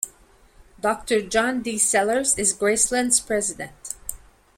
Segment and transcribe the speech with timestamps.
[0.79, 1.75] Doctor John D.
[1.77, 3.93] Sellars is Graceland's president.